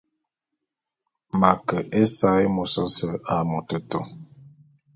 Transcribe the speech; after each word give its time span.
M'a 1.39 1.51
ke 1.67 1.77
ésaé 2.01 2.43
môs 2.55 2.73
ôse 2.85 3.07
a 3.33 3.35
metôtô. 3.49 3.99